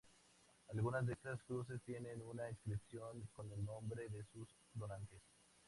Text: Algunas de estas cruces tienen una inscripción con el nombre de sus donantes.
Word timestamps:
Algunas 0.73 1.05
de 1.05 1.13
estas 1.13 1.43
cruces 1.43 1.79
tienen 1.83 2.23
una 2.23 2.49
inscripción 2.49 3.21
con 3.33 3.51
el 3.51 3.63
nombre 3.63 4.09
de 4.09 4.23
sus 4.33 4.49
donantes. 4.73 5.21